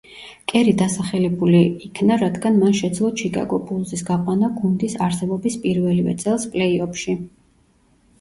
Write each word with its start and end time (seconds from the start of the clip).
კერი 0.51 0.71
დასახელებული 0.77 1.57
იქნა, 1.87 2.15
რადგან 2.21 2.57
მან 2.61 2.73
შეძლო 2.79 3.11
ჩიკაგო 3.21 3.59
ბულზის 3.67 4.01
გაყვანა 4.07 4.49
გუნდის 4.63 4.97
არსებობის 5.09 5.59
პირველივე 5.67 6.17
წელს 6.25 6.47
პლეი-ოფში. 6.55 7.17